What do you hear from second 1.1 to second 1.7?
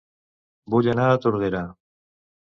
Tordera